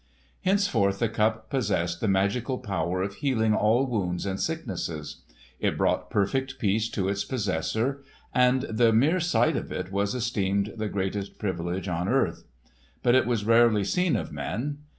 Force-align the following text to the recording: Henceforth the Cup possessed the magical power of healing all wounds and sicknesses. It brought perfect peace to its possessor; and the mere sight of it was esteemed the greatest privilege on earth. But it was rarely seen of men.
Henceforth 0.43 0.97
the 0.97 1.09
Cup 1.09 1.51
possessed 1.51 2.01
the 2.01 2.07
magical 2.07 2.57
power 2.57 3.03
of 3.03 3.13
healing 3.17 3.53
all 3.53 3.85
wounds 3.85 4.25
and 4.25 4.39
sicknesses. 4.41 5.21
It 5.59 5.77
brought 5.77 6.09
perfect 6.09 6.57
peace 6.57 6.89
to 6.89 7.07
its 7.07 7.23
possessor; 7.23 8.01
and 8.33 8.63
the 8.63 8.91
mere 8.93 9.19
sight 9.19 9.55
of 9.55 9.71
it 9.71 9.91
was 9.91 10.15
esteemed 10.15 10.73
the 10.75 10.89
greatest 10.89 11.37
privilege 11.37 11.87
on 11.87 12.07
earth. 12.09 12.45
But 13.03 13.13
it 13.13 13.27
was 13.27 13.45
rarely 13.45 13.83
seen 13.83 14.15
of 14.15 14.31
men. 14.31 14.79